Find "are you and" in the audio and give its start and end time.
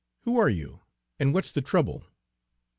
0.39-1.31